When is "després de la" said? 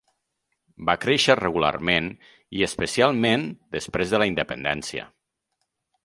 3.77-4.29